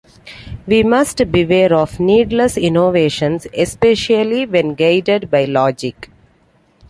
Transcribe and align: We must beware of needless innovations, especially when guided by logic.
We 0.65 0.81
must 0.81 1.31
beware 1.31 1.75
of 1.75 1.99
needless 1.99 2.57
innovations, 2.57 3.45
especially 3.55 4.47
when 4.47 4.73
guided 4.73 5.29
by 5.29 5.45
logic. 5.45 6.09